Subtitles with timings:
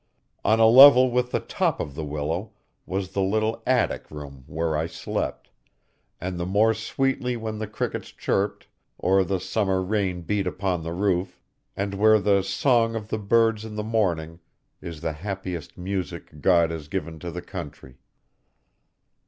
[0.43, 2.53] On a level with the top of the willow
[2.87, 5.51] was the little attic room where I slept,
[6.19, 8.65] and the more sweetly when the crickets chirped,
[8.97, 11.39] or the summer rain beat upon the roof,
[11.77, 14.39] and where the song of the birds in the morning
[14.81, 17.97] is the happiest music God has given to the country.